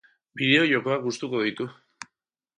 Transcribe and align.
Bideojokoak 0.39 1.03
gustuko 1.03 1.43
ditu. 1.49 1.69